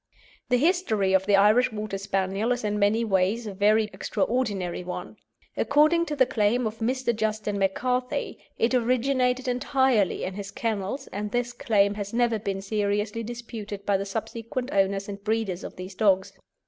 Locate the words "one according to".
4.83-6.15